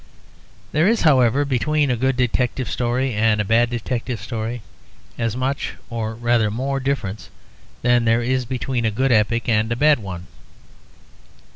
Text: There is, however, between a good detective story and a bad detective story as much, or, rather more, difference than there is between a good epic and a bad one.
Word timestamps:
There 0.71 0.87
is, 0.87 1.01
however, 1.01 1.45
between 1.45 1.91
a 1.91 1.95
good 1.95 2.17
detective 2.17 2.71
story 2.71 3.13
and 3.13 3.39
a 3.39 3.45
bad 3.45 3.69
detective 3.69 4.19
story 4.19 4.63
as 5.15 5.37
much, 5.37 5.75
or, 5.91 6.15
rather 6.15 6.49
more, 6.49 6.79
difference 6.79 7.29
than 7.83 8.05
there 8.05 8.23
is 8.23 8.45
between 8.45 8.83
a 8.83 8.89
good 8.89 9.11
epic 9.11 9.47
and 9.47 9.71
a 9.71 9.75
bad 9.75 9.99
one. 9.99 10.25